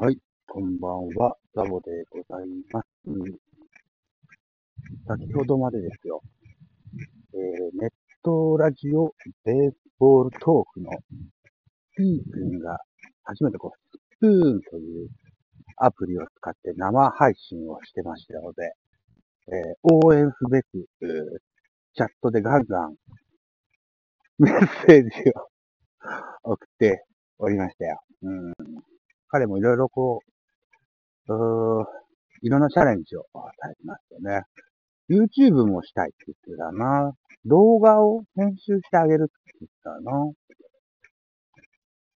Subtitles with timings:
[0.00, 2.86] はい、こんばんは、ザボでございます。
[5.08, 6.22] 先ほどまでですよ、
[7.34, 7.90] えー、ネッ
[8.22, 9.12] トラジオ
[9.44, 10.92] ベースボールトークの
[11.96, 12.78] P 君が
[13.24, 15.08] 初めてこう、スプーンという
[15.78, 18.74] アプリを使って生配信をしてましたので、
[19.48, 21.42] えー、応援すべく、
[21.94, 22.94] チャットでガンガン
[24.38, 25.08] メッセージ
[26.44, 27.04] を送って
[27.38, 28.00] おりましたよ。
[28.22, 28.67] うん
[29.28, 30.20] 彼もいろいろこ
[31.28, 31.86] う、う
[32.42, 34.42] いろんなチャレンジをされてますよね。
[35.10, 37.12] YouTube もしたいって言ってたな。
[37.44, 40.12] 動画を編集してあげるって言ってたな。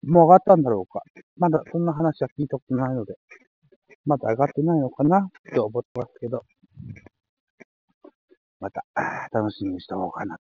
[0.05, 1.01] もう上がったんだろうか。
[1.37, 3.15] まだそんな話は聞いたことないので、
[4.05, 6.43] まだ上がってないのかなって思ってますけど、
[8.61, 8.85] また
[9.33, 10.37] 楽しみにしておこうかな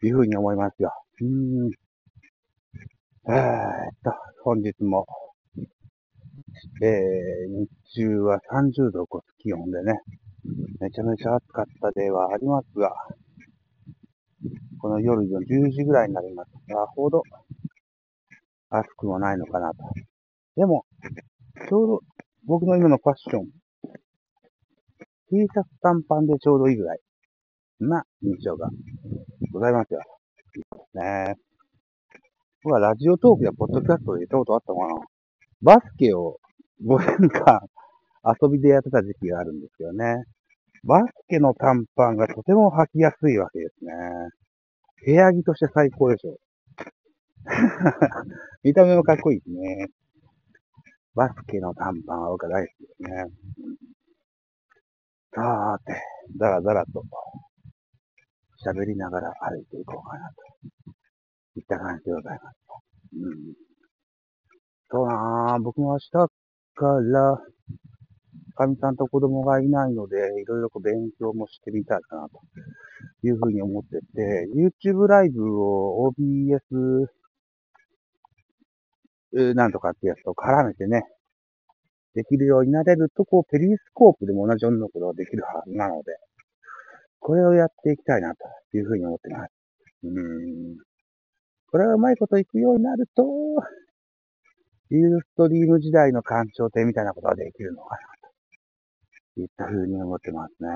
[0.00, 0.92] というふうに思いますよ。
[1.20, 1.70] うーん。
[3.28, 4.10] えーっと、
[4.42, 5.06] 本日も
[6.82, 10.00] えー、日中は30度を超す気温でね、
[10.80, 12.92] めちゃめちゃ暑かったではありますが、
[14.80, 17.22] この夜の10時ぐらいになりますが、ほど
[18.70, 19.76] 暑くもないのかなと。
[20.56, 20.84] でも、
[21.68, 22.00] ちょうど
[22.46, 23.46] 僕の今のファッション、
[25.30, 26.98] T シャツ短パンでちょうどいいぐらい
[27.80, 28.68] な印象が
[29.52, 30.00] ございますよ。
[30.56, 31.36] いいですね。
[32.64, 34.94] 僕はラジオトークやポッドキャストで言ったことあったかな
[35.62, 36.38] バスケを
[36.80, 37.60] 5年間
[38.24, 40.24] 遊びでやってた時期があるんですよね。
[40.84, 43.92] バスケの短パンがとても履きやすいわけですね。
[45.04, 46.38] 部屋着として最高でしょ。
[48.62, 49.88] 見た目もかっこいいですね。
[51.14, 53.26] バスケの短パンは僕は大好きですね。
[55.34, 56.00] さーて、
[56.38, 57.04] だらだらと
[58.64, 60.52] 喋りながら歩いていこうかなと。
[61.56, 62.56] いった感じでございます。
[63.14, 63.54] うん
[64.94, 66.28] そうなぁ、僕も明日
[66.74, 67.40] から、
[68.54, 72.40] かみさんと子供がいないので、いろいろ勉強もしてみたいかな、と
[73.22, 77.08] いうふうに思ってて、YouTube ライブを OBS
[79.54, 81.04] なんとかってやつと絡めてね、
[82.14, 86.12] できるようになれると、こう、ペリスコープでも同じようなことができるはずなので、
[87.20, 89.52] これをやっていきたいな、というふうに思ってます。
[90.04, 90.76] うん。
[91.70, 93.24] これがうまいこといくようになると、
[94.94, 98.00] ユーストリーム時代の干潮艇みたいなことができるのかな、
[99.34, 100.68] といったふうに思ってますね。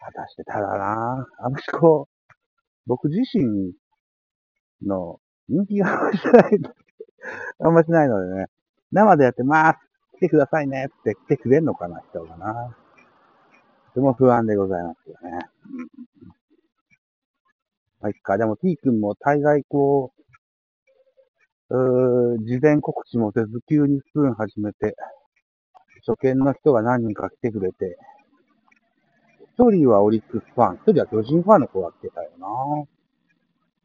[0.00, 2.32] 果たしてただなあんましこう、
[2.86, 3.72] 僕自身
[4.84, 6.60] の人気があんましない、
[7.60, 8.46] あんましないのでね、
[8.90, 9.78] 生でやってます。
[10.16, 12.76] 来てくださいねって来てくれんのかな、人がな。
[13.88, 15.38] とても不安でございますよね。
[18.00, 18.38] まあ、いっか。
[18.38, 20.17] でも T 君も大概こ、う
[21.70, 24.96] 事前告知もせず急にスプーン始めて、
[26.06, 27.98] 初見の人が何人か来てくれて、
[29.54, 32.46] 一人はオリックスファン、一人は巨人ファンの子が来てたよな。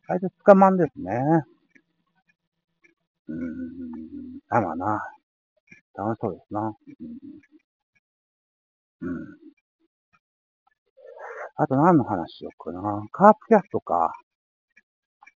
[0.07, 1.11] あいつ捕まんですね。
[3.27, 5.01] うーん、あ、まな。
[5.95, 6.75] 楽しそうですな。
[9.01, 9.09] うん。
[9.09, 9.27] うん、
[11.55, 13.05] あと何の話しようかな。
[13.11, 14.13] カープキャストか。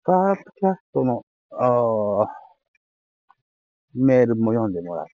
[0.02, 2.26] カープキャストのあ
[3.94, 5.12] メールも読んでもらって、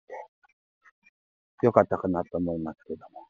[1.63, 3.27] よかったかなと思いますけども。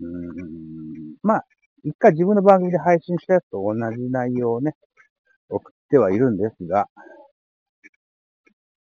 [0.00, 1.16] うん。
[1.22, 1.44] まあ、
[1.84, 4.74] 一回自分の番組で配信したやつと同じ内容をね、
[5.50, 6.88] 送ってはいるんですが、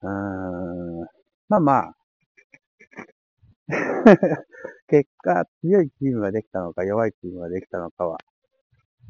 [0.02, 1.08] うーん。
[1.50, 1.96] まあまあ、
[4.88, 8.18] 結果、強いチームができたのか、弱いチームができたのかは、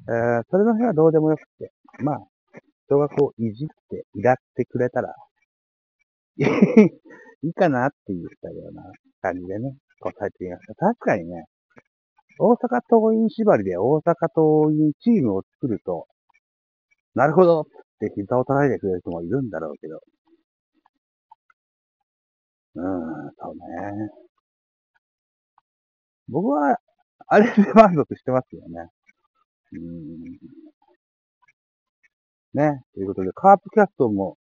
[0.08, 1.72] えー、それの辺はどうでもよくて、
[2.04, 2.28] まあ、
[2.88, 5.14] 人がこう、いじって、いらってくれたら、
[7.44, 8.84] いいかなって言ったような
[9.22, 10.76] 感じでね、答えてみました。
[10.76, 11.46] 確かにね、
[12.40, 16.08] 大阪桐蔭縛りで大阪桐蔭チームを作ると、
[17.16, 17.66] なるほどっ
[18.00, 20.00] て膝を叩いてくれる人もいるんだろうけど。
[22.76, 22.84] うー
[23.28, 24.10] ん、そうね。
[26.30, 26.78] 僕は、
[27.28, 28.90] あれで満足してますよね。
[29.74, 30.40] うん。
[32.58, 32.82] ね。
[32.96, 34.36] ということで、カープキャストも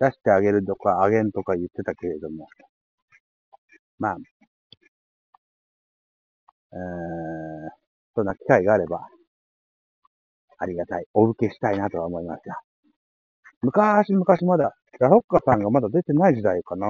[0.00, 2.48] 出してあげるとか、あげんとか言ってたけれども、
[3.98, 4.16] まあ、
[6.72, 6.78] えー、
[8.16, 9.06] そんな機会があれば、
[10.58, 11.06] ありがたい。
[11.14, 12.56] お受けしたいなとは思いますよ。
[13.62, 16.86] 昔々まだ、ラロッカさんがまだ出てない時代かな。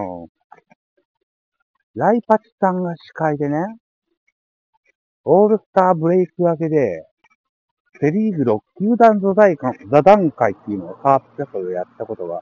[1.95, 3.59] ライパチさんが司会でね、
[5.25, 7.07] オールスターブレイク明けで、
[8.03, 12.41] セリーグ6球団座談会座談会っていうのをカープキャストでやったことが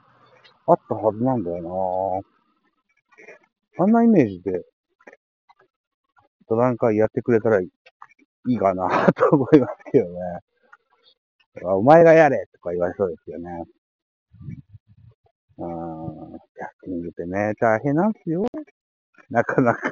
[0.66, 2.22] あったはずなんだよ
[3.76, 4.64] なあんなイメージで、
[6.48, 7.68] 座談会やってくれたらい
[8.48, 10.12] いかなと思いますけどね。
[11.62, 13.64] お前がやれとか言われそうですよね。
[15.58, 18.46] うん、キャスティングってね、大変なんですよ。
[19.28, 19.90] なかなか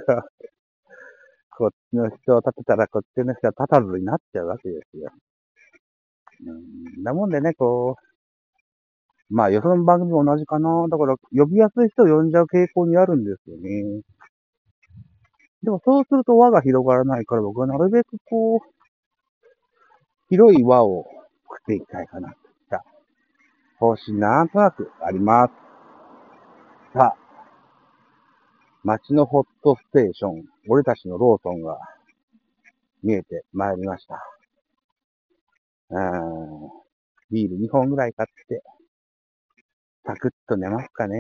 [1.56, 5.10] こっちの人を立てたらこっちの人は立たずになっちゃうわけですよ。
[6.46, 10.86] うん、だもんでね、こう、まあ、よその番組も同じかな。
[10.90, 14.02] だから、呼びやすい人を呼んじゃう傾向にあるんですよね。
[15.62, 18.60] でも、そうすると輪が広がらないから、僕はなるべくこう、
[20.30, 21.04] 広い輪を
[21.48, 22.84] 作っていきたいかな、といった
[23.78, 25.52] 方針なんとなくあります。
[26.94, 27.16] さあ、
[28.84, 31.78] 街のホットステーション、俺たちのローソンが
[33.02, 34.37] 見えてまいりました。
[35.90, 36.70] うん、
[37.30, 38.62] ビール2本ぐらい買って、
[40.04, 41.16] サクッと寝ますかね。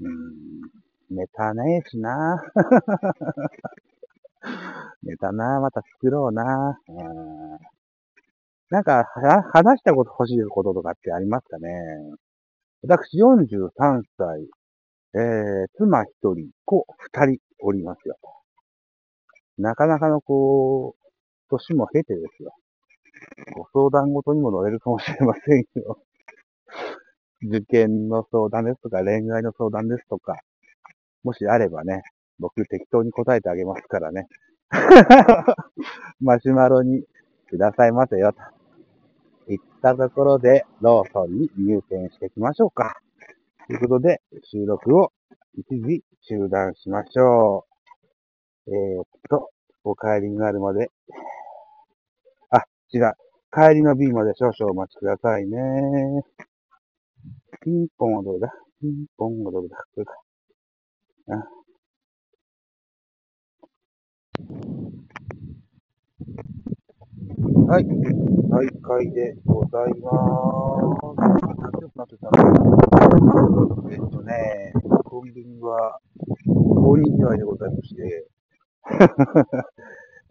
[0.00, 0.62] うん、
[1.10, 2.42] 寝たねえしな。
[5.02, 6.80] 寝たな、また作ろうな。
[6.88, 7.58] うん
[8.70, 9.04] なんか、
[9.52, 11.68] 話したこと欲しいこととかってありますかね
[12.82, 14.48] 私43歳、
[15.14, 18.16] えー、妻一人、子二人おりますよ。
[19.58, 21.09] なかなかのこう、
[21.50, 22.54] 年も経てですよ。
[23.72, 25.98] ご相談ごとにも乗れるかもしれませんよ。
[27.42, 30.38] 受験の相談ですとか、恋愛の相談ですとか、
[31.24, 32.02] もしあればね、
[32.38, 34.26] 僕適当に答えてあげますからね。
[36.20, 37.04] マシュマロに
[37.48, 39.52] くださいませよ、と。
[39.52, 43.00] いったところで、ローソンに入店していきましょうか。
[43.66, 45.12] ということで、収録を
[45.54, 47.66] 一時中断しましょ
[48.66, 48.74] う。
[48.74, 49.50] えー、っと、
[49.84, 50.90] お帰りになるまで、
[52.92, 53.12] 違う。
[53.52, 55.58] 帰りの便まで少々お待ちくださいね。
[57.62, 58.52] ピンポンはどれだ？
[58.80, 59.76] ピンポンはどれだ？
[59.94, 60.14] これか。
[67.68, 67.84] はい。
[68.50, 70.10] 再開でございます。
[71.96, 72.30] なってた
[73.90, 74.72] えっとね、
[75.04, 76.00] コンビニは、
[76.46, 78.26] 大にぎわいでございまして、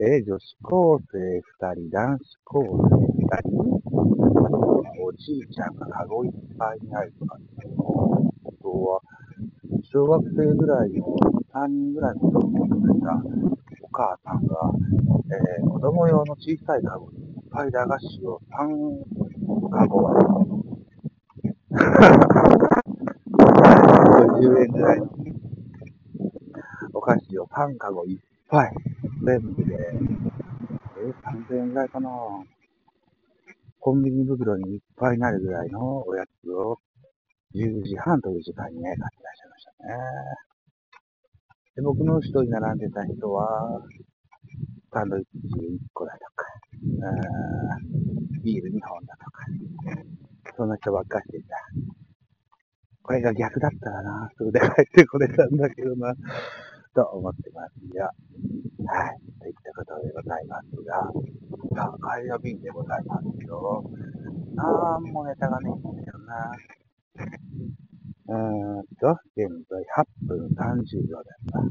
[0.02, 3.52] え、女子高生二人、男子高生二人、
[5.04, 9.02] おじいちゃんがカゴいっぱいに入るとか、あとは、
[9.92, 11.06] 小学生ぐらいの
[11.54, 13.22] 3人ぐらいの子供を連れた
[13.82, 14.72] お母さんが、
[15.60, 20.20] えー、子供用の小さいカゴにいっぱい駄菓子を3カゴある。
[24.40, 25.10] 50円ぐらいの
[26.94, 28.74] お菓子を3カゴいっぱい。
[29.24, 29.76] 全部で、
[30.98, 32.10] えー、3000円ぐらいかな
[33.80, 36.80] コンビニ袋にいっぱいになるぐらいのおやつを
[37.56, 39.90] 10時半という時間にね、買ってらっしゃいましたね。
[41.76, 43.82] で、僕の後ろに並んでた人は、
[44.94, 46.46] サンドイッチ1個だとか、
[48.44, 49.46] ビール2本だとか、
[50.58, 51.56] そんな人ばっかりでた。
[53.02, 56.14] これが逆だったらな、すぐで帰ってこれたんだけどな、
[57.00, 58.12] と思ってますが、は
[59.08, 61.00] い、といったことでございますが、
[61.74, 63.86] さあ、帰りの便でございますけど、
[64.54, 66.52] なんもネタがねえんだよな。
[68.28, 68.84] うーん。
[69.00, 71.62] と、現在8分30秒だった。
[71.64, 71.70] ね。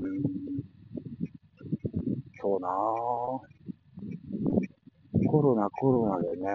[0.00, 0.22] うん、
[2.40, 2.68] そうな。
[5.30, 6.50] コロナコロナでね、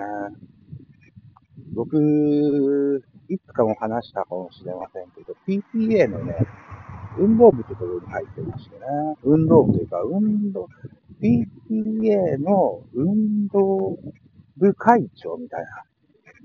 [1.73, 6.35] 僕、いつかも話したかもしれませんけど、PTA のね、
[7.17, 8.85] 運動部ってところに入ってましてね、
[9.23, 10.69] 運動部というか、運動、
[11.21, 13.97] PTA の運動
[14.57, 15.67] 部会長みたいな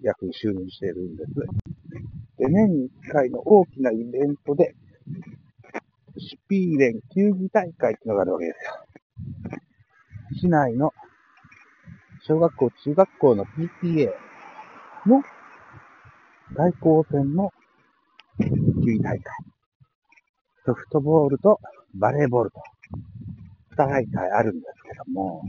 [0.03, 1.33] 役に就任してるんです。
[2.39, 4.75] で、年に1回の大きなイベントで、
[6.19, 8.73] シピーレン球技大会ってのがあるわけですよ。
[10.41, 10.93] 市内の
[12.27, 14.11] 小学校、中学校の PTA
[15.07, 15.23] の
[16.55, 17.51] 対抗戦の
[18.39, 19.25] 球技大会。
[20.67, 21.59] ソフトボールと
[21.95, 22.59] バレーボールと
[23.75, 25.43] 2大会あるんですけども、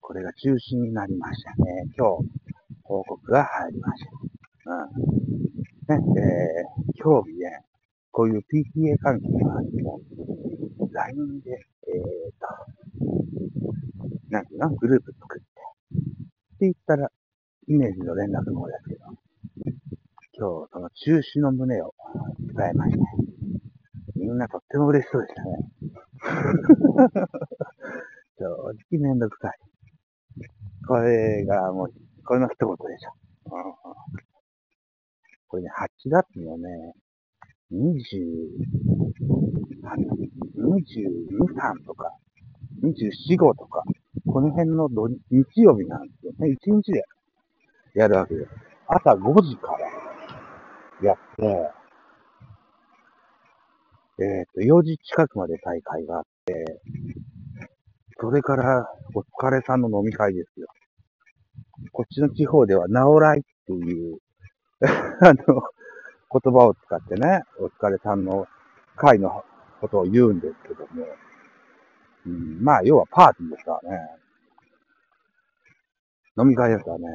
[0.00, 1.84] これが中止になりましたね。
[1.96, 2.28] 今日、
[2.82, 4.10] 報告が入りました。
[4.72, 6.04] うん。
[6.14, 7.46] ね、えー、競技で、
[8.12, 10.00] こういう PTA 関係の話も、
[10.92, 11.50] LINE で、
[11.86, 12.46] えーと、
[14.28, 14.70] なんていうの？
[14.70, 15.46] グループ作って、
[15.94, 17.08] って言ったら、
[17.68, 18.99] イメージの連絡の方ですけど、
[20.40, 21.92] 今日、その中止の旨を
[22.56, 22.98] 伝えまして、
[24.16, 25.58] みんなとっても嬉しそうでしたね。
[28.40, 28.46] 正
[28.90, 29.58] 直めんどくさい。
[30.88, 31.92] これがもう、
[32.24, 33.12] これの一言でしょ。
[35.48, 35.68] これね、
[36.06, 36.94] 8月のね、
[37.70, 37.76] 20、
[40.56, 42.16] 22、3とか、
[42.82, 43.82] 24、5とか、
[44.26, 45.20] この辺の土日
[45.56, 46.56] 曜日なんですよね。
[46.64, 47.04] 1日で
[47.92, 48.50] やるわけです。
[48.86, 49.99] 朝5時から
[51.02, 51.70] やって、
[54.22, 56.80] えっ、ー、と、4時近くまで大会があって、
[58.20, 60.68] それからお疲れさんの飲み会ですよ。
[61.92, 64.18] こっちの地方では、なおらいっていう
[64.80, 65.62] あの、
[66.32, 68.46] 言葉を使ってね、お疲れさんの
[68.96, 69.44] 会の
[69.80, 71.06] ことを言うんですけども、
[72.26, 74.20] うん、まあ、要はパーティーですからね。
[76.38, 77.06] 飲み会ですからね。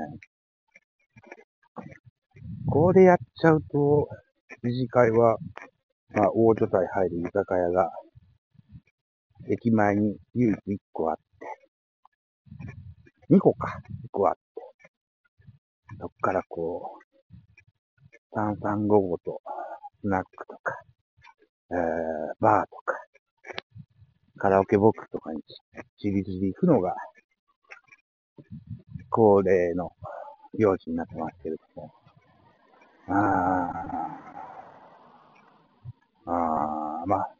[2.67, 4.07] ここでやっちゃうと、
[4.63, 5.37] 二次会は
[6.15, 7.91] まあ、大所帯入る居酒屋が、
[9.49, 11.23] 駅前に唯一1個あって、
[13.35, 14.39] 2個か、1個あって、
[15.99, 16.97] そっからこ
[18.33, 19.41] う、3355と、
[20.01, 20.79] スナックとか、
[21.71, 21.77] えー、
[22.39, 22.95] バーとか、
[24.37, 25.41] カラオケボックスとかに
[25.97, 26.95] ちりぢり行くのが、
[29.09, 29.91] 恒例の
[30.57, 32.04] 行事になってますけれども。
[33.07, 33.71] あ
[36.25, 37.35] あ、ああ、まあ、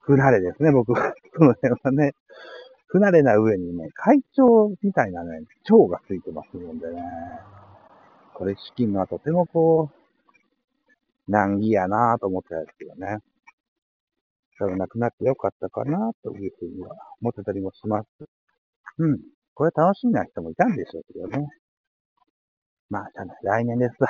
[0.00, 1.14] 不慣れですね、僕は。
[1.36, 2.14] その辺はね。
[2.86, 7.02] 不慣れな上にね、会長みたいなね、蝶がついてますもんでね。
[8.32, 13.18] これ資金がとてもこう、難儀やなぁと思ったんですけどね。
[14.56, 18.08] それなくなってよかったかなというふうには思ってたりもします。
[18.96, 19.20] うん。
[19.52, 21.46] これ楽しみな人もいたんでしょうけどね。
[22.88, 23.10] まあ、
[23.42, 24.08] 来年ですわ。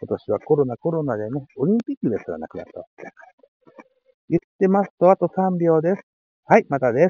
[0.00, 3.32] 今年はコロナコロナでね、オリンピックですらなくなったわけだから。
[4.30, 6.02] 言ってますと、あと3秒です。
[6.46, 7.08] はい、またです。